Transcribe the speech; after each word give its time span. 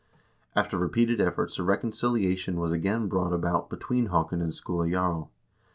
After 0.55 0.79
repeated 0.79 1.21
efforts 1.21 1.59
a 1.59 1.63
reconciliation 1.63 2.59
was 2.59 2.71
again 2.73 3.07
brought 3.07 3.33
about 3.33 3.69
between 3.69 4.07
Haakon 4.07 4.41
and 4.41 4.51
Skule 4.51 4.89
Jarl. 4.89 5.29